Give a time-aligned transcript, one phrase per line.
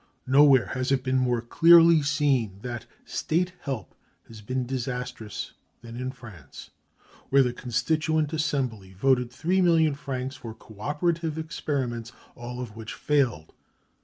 [0.25, 3.93] Nowhere has it been more clearly seen that state help
[4.27, 6.71] has been disastrous than in France,
[7.29, 13.53] where the Constituent Assembly voted 3,000,000 francs for co operative experiments, all of which failed.